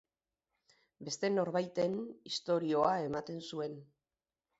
[1.09, 1.97] Beste norbaiten
[2.31, 3.77] istorioa ematen zuen.